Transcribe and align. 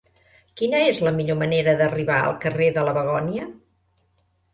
Quina 0.59 0.77
és 0.85 1.01
la 1.07 1.11
millor 1.17 1.37
manera 1.41 1.75
d'arribar 1.81 2.15
al 2.29 2.33
carrer 2.45 2.71
de 2.79 2.87
la 2.89 2.95
Begònia? 2.99 3.47